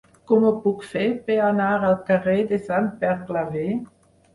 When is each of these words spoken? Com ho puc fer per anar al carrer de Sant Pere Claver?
Com 0.29 0.45
ho 0.47 0.53
puc 0.63 0.81
fer 0.93 1.03
per 1.29 1.37
anar 1.49 1.69
al 1.77 1.95
carrer 2.11 2.41
de 2.55 2.63
Sant 2.67 2.93
Pere 3.01 3.33
Claver? 3.33 3.73